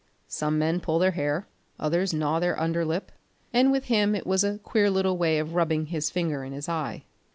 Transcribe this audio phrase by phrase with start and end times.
[0.27, 1.47] Some men pull their hair,
[1.79, 3.11] others gnaw their under lip,
[3.53, 6.67] and with him it was a queer little way of rubbing his finger in his
[6.67, 7.03] eye.